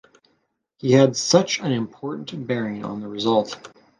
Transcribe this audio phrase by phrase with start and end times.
[0.79, 3.59] He had such an important bearing on the result.